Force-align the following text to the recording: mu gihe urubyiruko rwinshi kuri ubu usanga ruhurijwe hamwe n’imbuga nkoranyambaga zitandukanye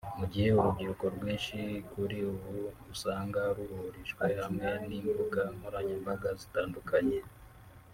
mu 0.19 0.25
gihe 0.31 0.49
urubyiruko 0.57 1.05
rwinshi 1.15 1.57
kuri 1.91 2.17
ubu 2.31 2.51
usanga 2.93 3.41
ruhurijwe 3.55 4.25
hamwe 4.41 4.67
n’imbuga 4.87 5.41
nkoranyambaga 5.55 6.29
zitandukanye 6.41 7.19